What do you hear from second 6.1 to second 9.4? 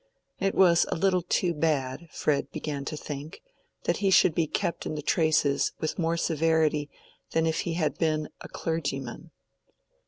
severity than if he had been a clergyman.